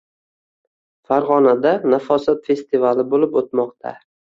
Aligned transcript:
Farg‘onada 1.11 1.75
“Nafosat” 1.95 2.45
festivali 2.51 3.11
bo‘lib 3.17 3.43
o‘tmoqda 3.49 3.99